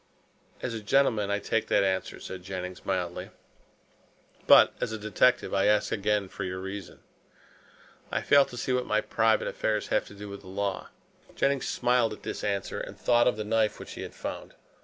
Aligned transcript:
"As 0.63 0.73
a 0.73 0.81
gentleman, 0.81 1.29
I 1.29 1.37
take 1.37 1.67
that 1.67 1.83
answer," 1.83 2.19
said 2.19 2.41
Jennings 2.41 2.87
mildly, 2.87 3.29
"but 4.47 4.73
as 4.81 4.91
a 4.91 4.97
detective 4.97 5.53
I 5.53 5.65
ask 5.67 5.91
again 5.91 6.27
for 6.27 6.43
your 6.43 6.57
reason." 6.59 7.01
"I 8.11 8.21
fail 8.23 8.43
to 8.45 8.57
see 8.57 8.73
what 8.73 8.87
my 8.87 8.99
private 9.01 9.47
affairs 9.47 9.89
have 9.89 10.07
to 10.07 10.15
do 10.15 10.27
with 10.27 10.41
the 10.41 10.47
law." 10.47 10.89
Jennings 11.35 11.67
smiled 11.67 12.13
at 12.13 12.23
this 12.23 12.43
answer 12.43 12.79
and 12.79 12.97
thought 12.97 13.27
of 13.27 13.37
the 13.37 13.43
knife 13.45 13.79
which 13.79 13.91
he 13.91 14.01
had 14.01 14.15
found. 14.15 14.55